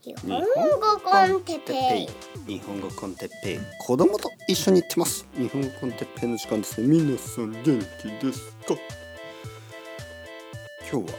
[0.00, 0.46] 日本語
[1.02, 2.08] con テッペイ。
[2.46, 3.58] 日本語 con テッペイ。
[3.80, 5.26] 子供と一緒に行ってます。
[5.36, 6.80] 日本語 con テッペイの時間です。
[6.80, 7.72] ね皆さん元気
[8.24, 8.76] ですか？
[10.88, 11.12] 今日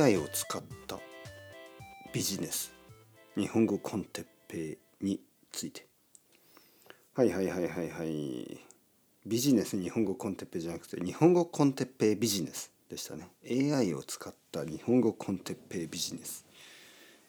[0.00, 0.98] は AI を使った
[2.10, 2.72] ビジネス。
[3.36, 5.20] 日本語 con テッペイに
[5.52, 5.86] ついて。
[7.12, 8.60] はいはいはいはいはい。
[9.26, 13.28] ビジネス日本語 con テッペイじゃなくて日本語 con テッペイビジネスでしたね。
[13.46, 16.46] AI を使った日本語 con テッペイビジネス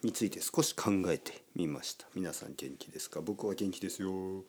[0.02, 2.08] について少し考えてみました。
[2.16, 3.22] 皆さん元気ですか？
[3.22, 4.46] 僕は元気ですよ、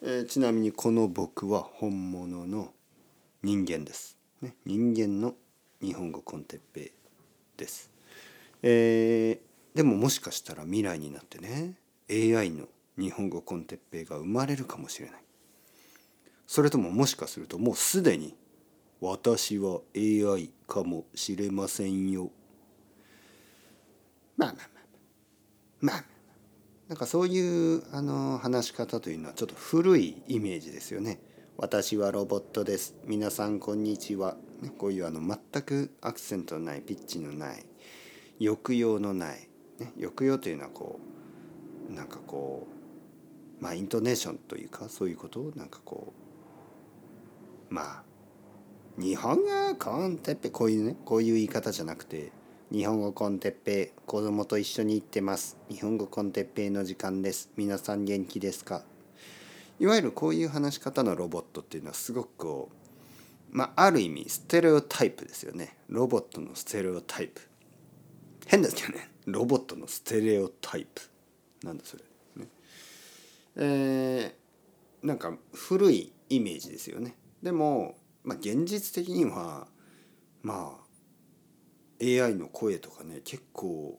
[0.00, 2.72] えー、ちなみにこの僕は本物の
[3.42, 5.34] 人間です、ね、人間の
[5.82, 6.92] 日本語コンテッペイ
[7.56, 7.90] です、
[8.62, 11.74] えー、でももしかしたら未来になってね
[12.10, 15.20] AI の日本語コンテッペイが生まれるかもしれない。
[16.46, 18.36] それとももしかするともうすでに
[19.00, 22.30] 私は AI かもしれませんよ。
[24.36, 24.75] まあまあ。
[25.80, 26.04] まあ
[26.88, 31.20] なんかそういうあの話し方というのはちょっと古いイメージですよね。
[31.58, 32.94] 私はロボットです。
[33.04, 34.36] 皆さんこんにちは。
[34.78, 37.66] こういうあの全くアクセントのないピッチのない
[38.38, 40.98] 抑揚のない、ね、抑揚というのはこ
[41.90, 42.66] うなんかこ
[43.60, 45.40] うまあイントネーションというかそういうこと？
[45.40, 46.14] をなんかこ
[47.70, 48.02] うまあ
[48.98, 52.32] 日本語コンテッペこういうねこういう言い方じゃなくて
[52.72, 55.56] 日本語コンテッペ子供と一緒に行ってます。
[55.70, 57.48] 日本語コンテッペの時間です。
[57.56, 58.82] 皆さん元気ですか？
[59.78, 62.70] いわゆるこういう話し方のロボットっていうのはすごくこ
[63.52, 65.76] うまあある意味ステレオタイプですよね。
[65.88, 67.40] ロボットのステレオタイプ。
[68.46, 69.10] 変ですけどね。
[69.26, 71.02] ロボットのステレオタイプ。
[71.62, 72.02] なんだそれ。
[72.34, 72.48] ね。
[73.54, 77.14] えー、なんか古いイメージですよね。
[77.44, 77.94] でも
[78.24, 79.68] まあ、現実的には
[80.42, 80.85] まあ
[82.02, 83.98] AI の声とかね結構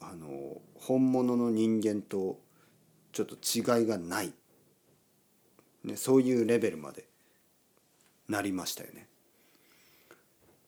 [0.00, 2.40] あの本物の人間と
[3.12, 4.32] ちょっと違いがない、
[5.84, 7.06] ね、そういうレベルまで
[8.28, 9.08] なりましたよね。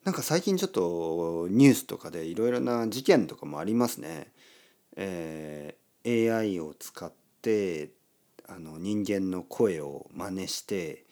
[0.03, 4.31] なんか最近ちょっとニュースとかでいろいろな事件とかもありますね。
[4.95, 7.11] えー、AI を使っ
[7.41, 7.91] て
[8.47, 11.05] あの人間の声を真似して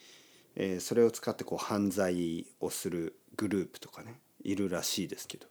[0.60, 5.48] えー、それを使ってこう犯罪をするグループとかねいるらしいですけど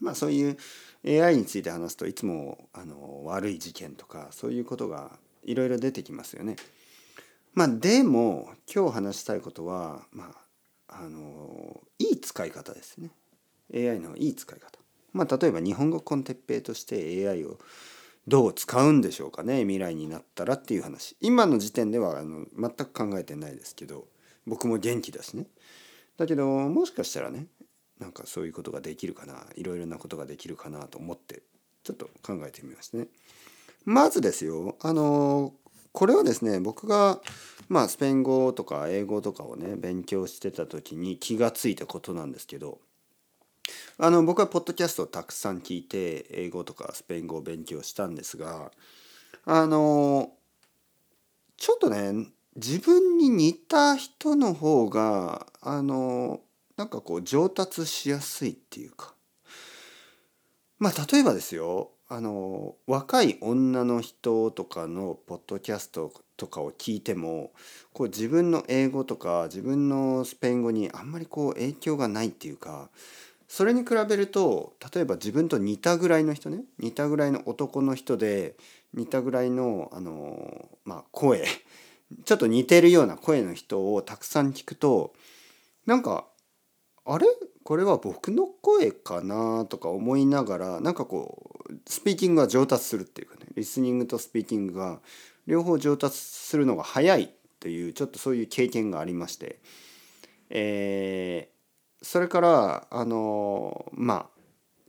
[0.00, 0.56] まあそういう
[1.06, 6.56] AI について話すといつもあの悪い事件とかそういうことがいろいろ出てきますよね。
[7.52, 10.34] まあでも今日話したいことはま
[10.88, 13.10] ああのいい使い方ですね。
[13.74, 14.78] AI のいい使い方。
[15.12, 17.58] まあ例えば日本語コンテッペイとして AI を
[18.26, 24.06] どう使うんでしょうかね未来になったらっていう話今の時点ではあの全く考えてないですけど
[24.46, 25.46] 僕も元気だしね
[26.16, 27.46] だけどもしかしたらね
[28.00, 31.42] なんかそういうことができるかないろいろなことができるかなと思って
[31.84, 33.06] ちょっと考えてみましたね。
[33.84, 35.52] まずですよあの
[35.92, 37.20] これはですね僕が
[37.68, 42.78] まあスペイン語とか英語とかをね勉強してた時に気がついたことなんですけど
[43.98, 48.72] あの僕はポッドキャストをたくさん聞いて英語とかスペイン語を勉強したんですが
[49.44, 50.32] あの
[51.56, 52.26] ちょっとね
[52.56, 56.40] 自分に似た人の方があの
[56.76, 59.14] なんかこう上達しやすいっていうか。
[60.78, 61.90] まあ例えばですよ。
[62.08, 67.52] あの若い女の人とかのポッドキャストとかを聞いても
[67.92, 72.90] こう自分の英語とか自分のスペイン語にあんまりこう影響がないっていうか
[73.48, 78.54] それに比べると例えば自分と似たぐらいの人ね似たぐらいの男の人で
[78.92, 81.46] 似たぐらいのあの、まあ、声
[82.24, 85.14] ちょっと似てるような声の人をたくさん聞くと
[85.86, 86.26] なんか
[87.06, 87.26] あれ？
[87.64, 95.00] これは僕の声かなとか思いながらなんかこうスピーキングが上達するっていうかねリスニングとスピーキングが
[95.46, 99.60] 両方上達するのが早いというちょっとそういう経験がありまして、
[100.50, 101.48] え
[102.02, 104.28] それからあのま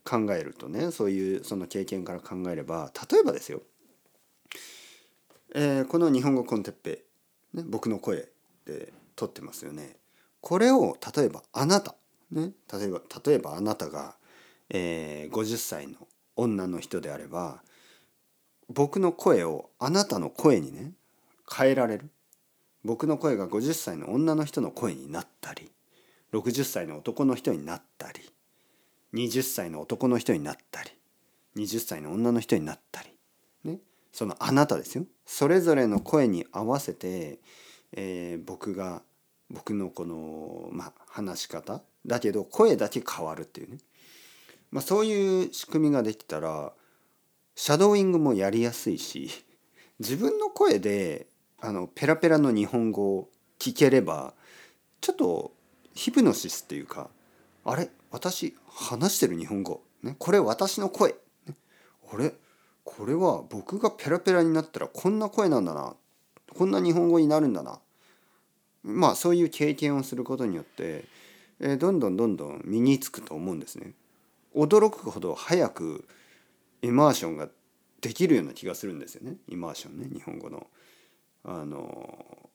[0.05, 3.61] あ考えるとねそういうその経験から考えれば例えばですよ、
[5.53, 7.03] えー、この日本語コンテッペ、
[7.53, 8.27] ね、僕の声
[8.65, 9.95] で撮ってますよね。
[10.41, 11.95] これを例えばあなた、
[12.31, 14.15] ね、例えば例えばあなたが、
[14.69, 15.95] えー、50歳の
[16.35, 17.61] 女の人であれば
[18.69, 20.93] 僕の声をあなたの声にね
[21.51, 22.09] 変えられる。
[22.83, 25.71] 僕の声が50歳の女の人の声になったり
[26.33, 28.21] 60歳の男の人になったり
[29.15, 30.91] 20歳の男の人になったり
[31.57, 33.09] 20歳の女の人になったり、
[33.63, 33.79] ね、
[34.11, 35.05] そのあなたですよ。
[35.25, 37.39] それぞれの声に合わせて、
[37.93, 39.01] えー、僕が
[39.49, 43.77] 僕のこの、まあ、話し方だけど声だけ変わるっていうね。
[44.71, 46.73] まあ、そういう仕組みができたら
[47.55, 49.29] シャドーイングもやりやすいし
[49.99, 51.27] 自分の声で
[51.61, 54.33] あのペラペラの日本語を聞ければ
[54.99, 55.53] ちょっと
[55.93, 57.09] ヒプノシスっていうか
[57.63, 61.11] あれ私話してる日本語、ね、これ私の声、
[61.47, 61.55] ね、
[62.11, 62.33] あれ
[62.83, 65.95] これは僕がペラペラになったらこんな声なんだな
[66.55, 67.79] こんな日本語になるんだな。
[68.83, 71.03] まあそういう経験をすることによって、
[71.59, 73.93] え、どんどんどんどん身につくと思うんですね。
[74.55, 76.07] 驚くほど早く
[76.81, 77.49] イマーションが
[78.01, 80.67] できるような気がするんですよねイマーションね日本語の
[81.43, 82.49] あの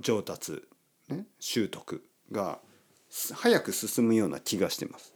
[0.00, 0.62] 上達、
[1.08, 2.02] ね、習得
[2.32, 2.58] が
[3.34, 5.14] 早く進むような気がしてます。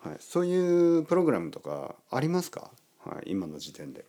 [0.00, 4.04] はい、そういうプログラムとかありますか、はい、今の時点で。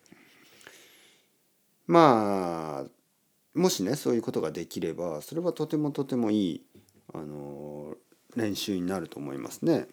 [1.86, 6.66] まあもしねそういうことができればそれはとてもとてもいい
[7.14, 7.96] あの
[8.36, 9.86] 練習になると思いますね。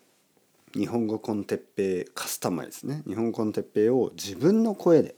[0.74, 3.04] 日本語 con テッペイカスタマイズですね。
[3.08, 5.16] 日本語 con テッペイを自分の声で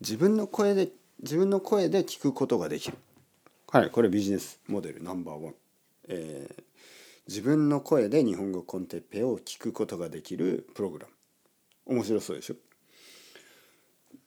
[0.00, 0.88] 自分の声で
[1.22, 2.96] 自分の声で聞くことができる。
[3.70, 3.90] はい。
[3.90, 5.54] これビジネスモデルナンバーワン、
[6.08, 6.62] えー、
[7.28, 11.12] 自分の声で日本語 con テッペイを聞くことができるプログラム。
[11.96, 12.54] 面白そうでしょ？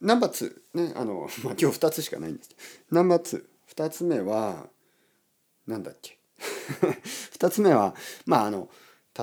[0.02, 2.62] ナンバー2ねあの、 まあ、今日2つしかないんですけど。
[2.92, 4.70] ナンバー22つ目は
[5.66, 6.17] なんだっけ？
[7.40, 8.70] 2つ目はまああの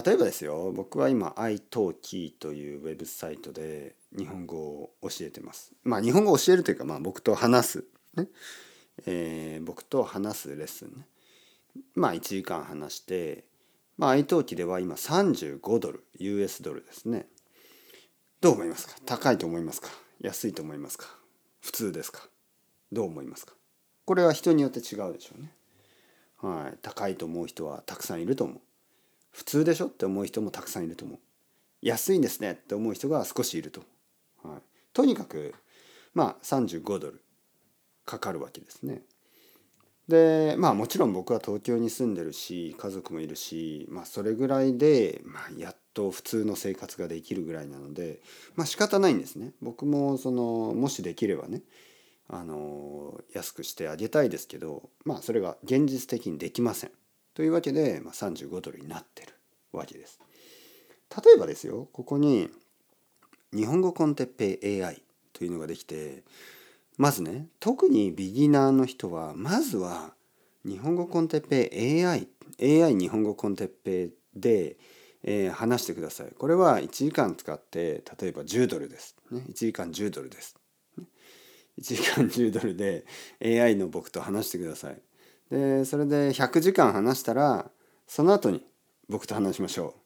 [0.05, 5.73] 例えばですよ僕は今 iTalki というウェブサイトで日本語を教えてます。
[5.85, 7.85] まあ日本語を教えるというか、まあ、僕と話す、
[8.17, 8.29] ね
[9.07, 11.07] えー、僕と話すレッスンね。
[11.95, 13.45] まあ1時間話して、
[13.97, 17.29] まあ iTalki では今35ドル US ドルですね。
[18.41, 18.95] どう思いますか？
[19.07, 19.89] 高いと思いますか？
[20.21, 21.07] 安いと思いますか？
[21.61, 22.29] 普通ですか？
[22.93, 23.55] どう思いますか？
[24.05, 25.53] これは人によって違うでしょうね。
[26.45, 28.61] はい、高いと思う人はたくさんいると思う。
[29.31, 31.19] 普通でしょって思う人もたくさんいると思う。
[31.81, 33.81] 安いんですねって思う人が少しいると、
[34.43, 34.63] はい、
[34.93, 35.55] とにかく
[36.13, 37.23] まあ35ドル
[38.05, 39.01] かかるわけですね。
[40.07, 48.21] でまあもちろん僕は東京に住んでるし家族もいるしまあそれぐらいで、まあ、やっと普通の生活ができるぐらいなので
[48.55, 49.53] まあ仕方ないんですね。
[49.63, 51.63] 僕もそのもしできればね
[52.29, 56.91] あの安くしてあげたいですけどまあそれが現実的にできません
[57.35, 59.35] というわけで、まあ、35ドルになってる
[59.73, 60.21] わけです。
[61.25, 62.49] 例えばですよここに
[63.53, 66.25] 日本語コンテッペイ AI というのができて
[66.97, 70.15] まずね特にビギナーの人はまずは
[70.65, 72.29] 日本語コンテッペイ AI
[72.61, 74.77] AI 日本語コンテッペイで、
[75.23, 76.29] えー、話してください。
[76.39, 79.17] これは1時間使って例えば10ドルです。
[79.31, 80.57] ね、1時間10ドルです。
[81.79, 83.05] 1時間10ドルで
[83.43, 85.01] AI の僕と話してください。
[85.51, 87.71] でそれで100時間話したら
[88.07, 88.65] その後に
[89.09, 90.01] 僕と話しましょう。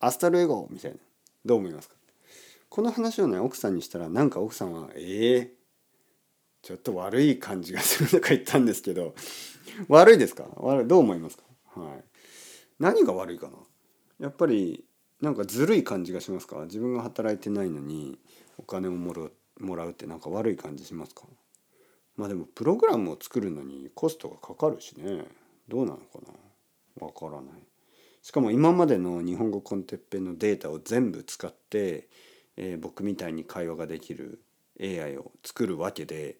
[0.00, 0.98] Hasta luego みたいな。
[1.44, 1.94] どう思いますか？
[2.68, 5.48] この話をね奥さんにしたらなんか奥さんは「ええー、
[6.62, 9.14] ちょっと悪い感じがする」とか言ったんですけど
[9.88, 10.44] 悪いですか？
[10.56, 11.44] 悪いどう思いますか？
[11.80, 12.04] はい。
[12.78, 13.52] 何が悪いかな？
[14.20, 14.84] やっぱり
[15.20, 16.64] なんかずるい感じがしますか？
[16.64, 18.18] 自分が働いてないのに
[18.58, 19.28] お金をもら
[19.60, 21.22] もらうってなんか悪い感じしますか？
[22.16, 25.24] まあでもプログラムを作るのにコストがかかるしね。
[25.68, 26.02] どうなのか
[27.00, 27.06] な？
[27.06, 27.42] わからない。
[28.22, 32.08] しかも今までの日本語コンテッペのデータを全部使って、
[32.56, 34.40] えー、僕みたいに会話ができる
[34.80, 36.36] AI を作るわけで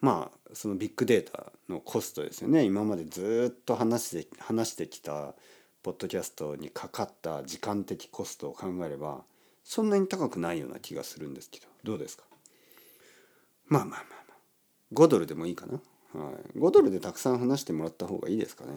[0.00, 2.64] まあそのビッグデータのコストですよね。
[2.64, 5.34] 今までずっと話して話してきた
[5.82, 9.24] ポッドキャストにかかった時間的コストを考えれば
[9.64, 12.24] そんなに高くないような気がするんですけどどうですか？
[13.70, 14.36] まあまあまあまあ。
[14.92, 15.80] 5ドルでもいいかな、
[16.12, 18.72] はい、5ドルでたくさん話してもらった方がいいですかね。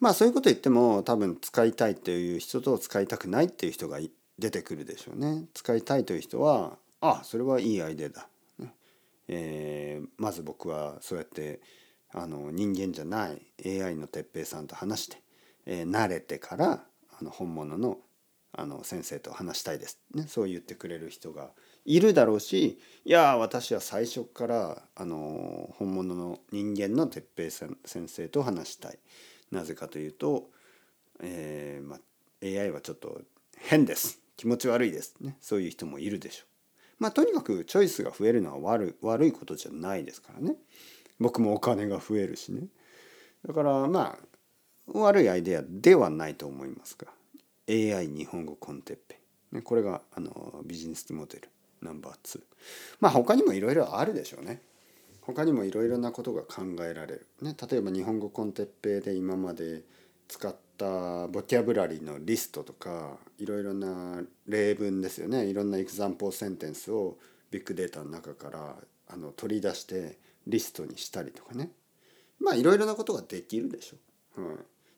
[0.00, 4.00] まあそういうこと言っても多分使いたいという人と使いたくないっていう人が
[4.36, 5.44] 出てくるでしょうね。
[5.54, 8.28] 使いたいという人はあそれはいいアイデアだ、
[9.28, 11.60] えー、まず僕はそうやって
[12.12, 15.22] あの人間じゃない AI の哲平さんと話して、
[15.66, 16.84] えー、慣れてから
[17.20, 17.98] あの本物の
[18.54, 21.52] あの先生と話したいです、ね、そう言ってくれる人が
[21.84, 28.98] いるだろうしいや私は最初からあの本物の人間の哲平先生と話したい。
[29.50, 30.50] なぜかというと、
[31.20, 31.98] えーま
[32.42, 33.20] AI はちょっと
[33.56, 34.20] 変です。
[34.36, 35.16] 気持ち悪いです。
[35.20, 35.36] ね。
[35.40, 36.46] そういう人もいるでしょう。
[36.98, 40.56] まあとにかくチョイスが増えるのは悪悪いことじゃないですからね。
[41.18, 42.68] 僕もお金が増えるしね。
[43.46, 47.08] だからまあ悪いアイデアではないと思いますが。
[47.68, 49.20] AI 日本語コンテッペ、
[49.52, 51.48] ね、これがあのビジネスモデル。
[51.82, 52.40] ナンバー2
[53.00, 54.62] まあ他にもいろいろあるでしょうね。
[55.22, 59.82] 他にもいろいろなことが考えられる、ね、例えば日本語コンテッペイで今まで
[60.26, 65.46] 使ったボキャブラリーのリストとかいろいろな例文ですよね。
[65.46, 67.18] いろんなエクザンポーセンテンスを
[67.50, 68.76] ビッグデータの中から
[69.08, 71.70] あの取り出してリストにしたりとかね。
[72.40, 74.42] まあいろいろなことができるでしょ。
[74.42, 74.56] はい、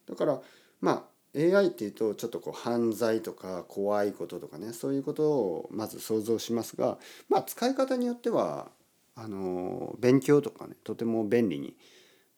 [0.09, 0.41] だから
[0.81, 1.05] まあ
[1.37, 6.99] AI っていうとちょっとこう犯罪とか怖いこととかねそういうことをまず想像しますが
[7.29, 8.69] まあ使い方によっては
[9.17, 11.77] あの勉強とかねとても便利に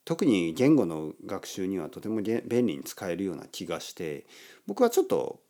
[0.04, 4.24] 特に言語の学習にはとても便利に使えるような気がして
[4.66, 5.40] 僕はちょっと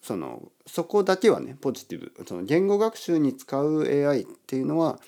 [0.00, 5.00] そのそこだけはねポジティブその言語学習に使う AI っていうのは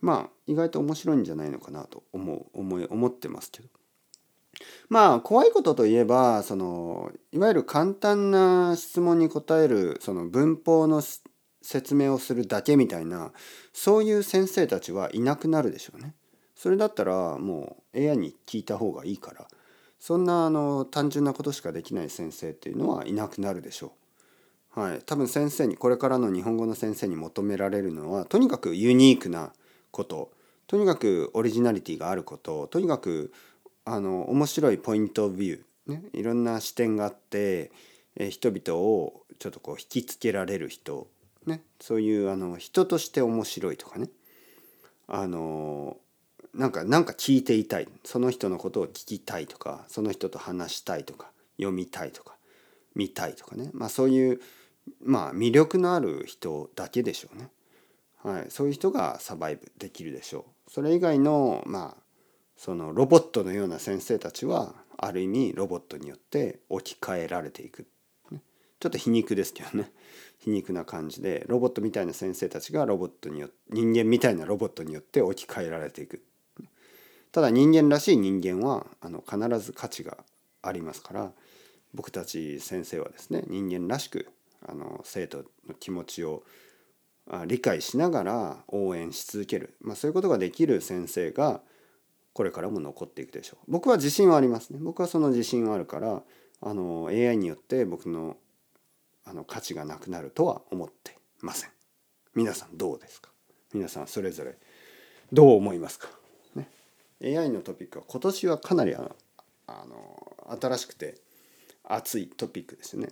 [0.00, 3.68] まあ意外と面白いんじゃないのかなと思う思い思ってますけど。
[4.88, 11.02] まあ怖いことといえばそのいわゆる簡単な質問に答えるその文法の
[11.62, 13.32] 説明をするだけみたいな
[13.72, 16.14] そういう先生たちはいなくなるでしょうね。
[16.56, 19.48] それだったらもう AI に聞いた方がいいから
[19.98, 23.92] そんなあの単純なことしかできない先生っていうのはいなくなるでしょ
[24.76, 24.80] う。
[24.80, 29.52] はい、多分先生にこれからの日本語の先生に求められるのはとにかくユニークな
[29.90, 30.30] こと
[30.66, 33.32] とにかくオリジナリティがあることとにかく
[33.84, 37.70] あの面白いポイントビュー、ね、いろんな視点があって
[38.16, 41.08] え人々をちょっとこう引きつけられる人、
[41.46, 44.08] ね、そういうあの人として面白いとかね。
[45.08, 45.96] あの
[46.54, 47.88] なんかなんか聞いていたい。
[48.04, 52.36] その人のことを聞きたいとかその人と話したいとか読みたいとか
[52.94, 53.70] 見たいとかね。
[53.72, 54.40] まあそういう
[55.02, 57.50] まあ魅力のある人だけでしょうね。
[58.22, 60.70] はい、そういう人がサバイブできるでしょう。
[60.70, 62.01] それ以外のまあ
[62.56, 67.86] そのロボットのような先生たちはある意味ロボットによって置き換えられていく。
[68.80, 69.92] ちょっと皮肉ですけどね。
[70.38, 76.22] 皮肉な感じでロボットみたいな先生たちがロボットによって人間みたいなロボットによって置き換えられていく。
[77.30, 80.18] ただ人間らしい人間はあの必ず価値が
[80.62, 81.32] ありますから
[81.94, 84.28] 僕たち先生はですね人間らしく
[84.66, 86.42] あの生徒の気持ちを
[87.46, 91.62] 理解しながら応援し続ける、まあ、そういうことができる先生が
[92.32, 93.64] これからも残っていくでしょう。
[93.68, 94.78] 僕は自信はありますね。
[94.80, 96.22] 僕はその自信はあるから
[96.60, 98.36] あの AI によって僕の
[99.24, 101.70] あの価値がなくなるとは思ってません。
[102.34, 103.30] 皆さんどうですか？
[103.74, 104.56] 皆さんそれぞれ
[105.32, 106.08] どう思いますか？
[106.54, 106.68] ね。
[107.22, 109.16] AI のトピックは今年はかなりあの
[109.66, 111.16] あの新しくて
[111.84, 113.10] 熱いトピックですね。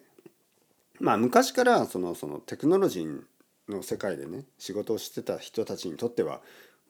[0.99, 3.21] まあ昔からそのそのテクノロジー
[3.69, 6.41] の世界でね仕事をしてた人たちにとっては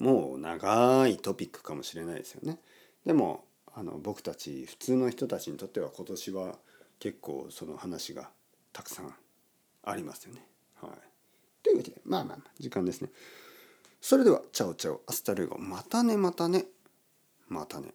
[0.00, 2.58] もう長いトピックかもしれないですよね。
[3.06, 6.58] でもあの僕たち普通の人たちにとっては今年は
[6.98, 8.30] 結構その話が
[8.72, 9.14] たくさん
[9.84, 10.46] ありますよね。
[10.80, 10.90] はい、
[11.62, 13.10] というわけでまあまあまあ時間ですね。
[14.00, 16.64] それでは Ciao ciao hasta luego またねまたね。
[17.48, 17.94] またね。